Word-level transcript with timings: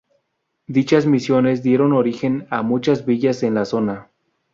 Dichas 0.65 1.05
misiones 1.05 1.61
dieron 1.61 1.93
origen 1.93 2.47
a 2.49 2.63
muchas 2.63 3.05
villas 3.05 3.43
en 3.43 3.53
la 3.53 3.65
zona. 3.65 4.09